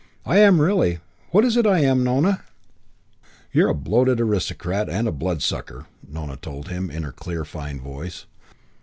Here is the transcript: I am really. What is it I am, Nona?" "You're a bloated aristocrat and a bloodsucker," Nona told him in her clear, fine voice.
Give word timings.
I 0.25 0.39
am 0.39 0.59
really. 0.59 0.97
What 1.29 1.45
is 1.45 1.55
it 1.55 1.67
I 1.67 1.77
am, 1.81 2.03
Nona?" 2.03 2.41
"You're 3.51 3.69
a 3.69 3.75
bloated 3.75 4.19
aristocrat 4.19 4.89
and 4.89 5.07
a 5.07 5.11
bloodsucker," 5.11 5.85
Nona 6.09 6.37
told 6.37 6.69
him 6.69 6.89
in 6.89 7.03
her 7.03 7.11
clear, 7.11 7.45
fine 7.45 7.79
voice. 7.79 8.25